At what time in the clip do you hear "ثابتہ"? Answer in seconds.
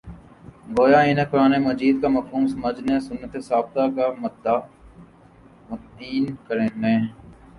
3.49-3.83